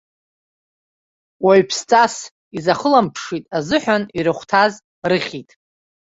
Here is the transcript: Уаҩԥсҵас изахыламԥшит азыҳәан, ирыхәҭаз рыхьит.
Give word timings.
Уаҩԥсҵас 1.45 2.15
изахыламԥшит 2.57 3.43
азыҳәан, 3.57 4.03
ирыхәҭаз 4.17 4.73
рыхьит. 5.09 5.49